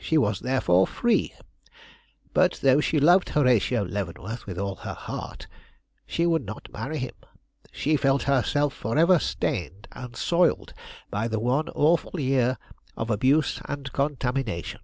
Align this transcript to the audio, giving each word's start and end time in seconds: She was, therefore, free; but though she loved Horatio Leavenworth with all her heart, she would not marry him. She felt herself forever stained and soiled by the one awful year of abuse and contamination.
She 0.00 0.16
was, 0.16 0.38
therefore, 0.38 0.86
free; 0.86 1.34
but 2.32 2.60
though 2.62 2.80
she 2.80 3.00
loved 3.00 3.30
Horatio 3.30 3.84
Leavenworth 3.84 4.46
with 4.46 4.56
all 4.56 4.76
her 4.76 4.92
heart, 4.94 5.48
she 6.06 6.24
would 6.24 6.46
not 6.46 6.68
marry 6.72 6.98
him. 6.98 7.16
She 7.72 7.96
felt 7.96 8.22
herself 8.22 8.72
forever 8.74 9.18
stained 9.18 9.88
and 9.90 10.14
soiled 10.14 10.72
by 11.10 11.26
the 11.26 11.40
one 11.40 11.68
awful 11.70 12.20
year 12.20 12.58
of 12.96 13.10
abuse 13.10 13.60
and 13.64 13.92
contamination. 13.92 14.82